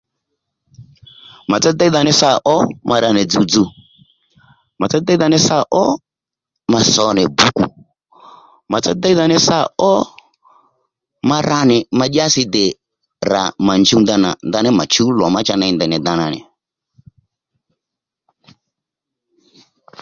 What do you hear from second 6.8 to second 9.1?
so nì bǔkù màtsá